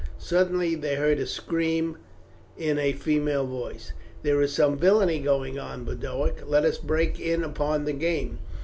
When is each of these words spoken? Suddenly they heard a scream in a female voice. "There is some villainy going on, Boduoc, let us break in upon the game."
Suddenly 0.17 0.73
they 0.73 0.95
heard 0.95 1.19
a 1.19 1.27
scream 1.27 1.99
in 2.57 2.79
a 2.79 2.91
female 2.91 3.45
voice. 3.45 3.93
"There 4.23 4.41
is 4.41 4.51
some 4.51 4.75
villainy 4.75 5.19
going 5.19 5.59
on, 5.59 5.85
Boduoc, 5.85 6.43
let 6.47 6.65
us 6.65 6.79
break 6.79 7.19
in 7.19 7.43
upon 7.43 7.85
the 7.85 7.93
game." 7.93 8.39